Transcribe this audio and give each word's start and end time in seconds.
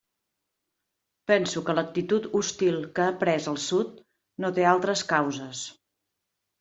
Penso 1.31 1.61
que 1.67 1.75
l'actitud 1.79 2.25
hostil 2.39 2.79
que 2.97 3.05
ha 3.09 3.13
pres 3.25 3.47
el 3.55 3.61
Sud 3.67 3.95
no 4.45 4.55
té 4.57 4.67
altres 4.71 5.05
causes. 5.13 5.63